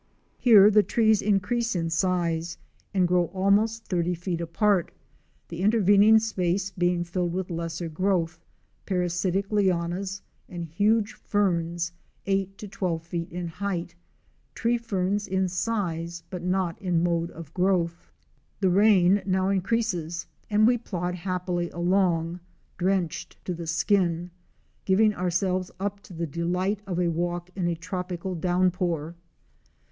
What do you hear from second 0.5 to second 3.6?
the trees increase in size and grow A GOLD MINE IN THE